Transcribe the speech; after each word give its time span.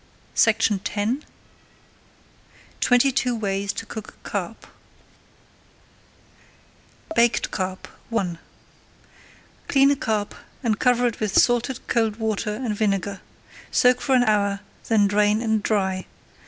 [Page 0.33 0.71
81] 0.71 1.23
TWENTY 2.79 3.11
TWO 3.11 3.35
WAYS 3.35 3.71
TO 3.71 3.85
COOK 3.85 4.17
CARP 4.23 4.65
BAKED 7.15 7.51
CARP 7.51 7.87
I 8.11 8.39
Clean 9.67 9.91
a 9.91 9.95
carp 9.95 10.33
and 10.63 10.79
cover 10.79 11.05
it 11.05 11.19
with 11.19 11.37
salted 11.39 11.87
cold 11.87 12.15
water 12.15 12.55
and 12.55 12.75
vinegar. 12.75 13.21
Soak 13.69 14.01
for 14.01 14.15
an 14.15 14.23
hour, 14.23 14.61
then 14.87 15.05
drain 15.05 15.39
and 15.39 15.61
dry. 15.61 16.07